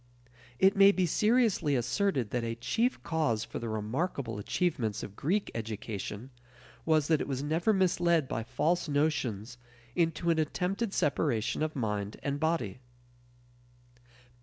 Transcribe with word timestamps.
It 0.57 0.75
may 0.75 0.91
be 0.91 1.05
seriously 1.05 1.75
asserted 1.75 2.31
that 2.31 2.43
a 2.43 2.55
chief 2.55 3.03
cause 3.03 3.43
for 3.45 3.59
the 3.59 3.69
remarkable 3.69 4.39
achievements 4.39 5.03
of 5.03 5.15
Greek 5.15 5.51
education 5.53 6.31
was 6.87 7.07
that 7.07 7.21
it 7.21 7.27
was 7.27 7.43
never 7.43 7.71
misled 7.71 8.27
by 8.27 8.41
false 8.41 8.89
notions 8.89 9.59
into 9.95 10.31
an 10.31 10.39
attempted 10.39 10.91
separation 10.95 11.61
of 11.61 11.75
mind 11.75 12.17
and 12.23 12.39
body. 12.39 12.79